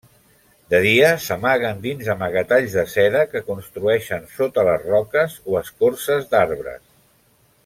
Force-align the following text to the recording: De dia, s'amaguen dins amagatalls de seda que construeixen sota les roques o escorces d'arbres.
De 0.73 0.77
dia, 0.85 1.09
s'amaguen 1.25 1.83
dins 1.83 2.09
amagatalls 2.13 2.77
de 2.79 2.85
seda 2.95 3.21
que 3.35 3.43
construeixen 3.51 4.27
sota 4.39 4.67
les 4.71 4.89
roques 4.91 5.39
o 5.53 5.63
escorces 5.65 6.31
d'arbres. 6.33 6.83